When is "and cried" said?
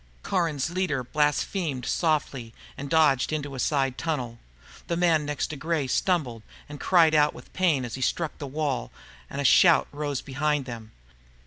6.67-7.13